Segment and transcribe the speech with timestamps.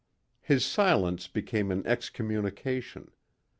[0.41, 3.11] His silence became an excommunication.